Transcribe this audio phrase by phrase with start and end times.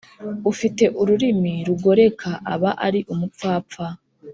[0.51, 3.85] ufite ururimi rugoreka aba ari umupfapfa